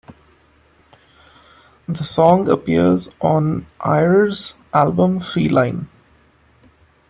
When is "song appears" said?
2.03-3.11